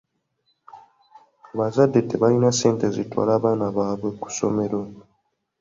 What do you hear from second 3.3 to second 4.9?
baana baabwe ku ssomero.